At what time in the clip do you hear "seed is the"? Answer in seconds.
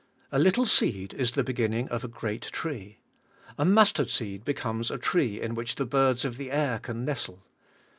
0.65-1.43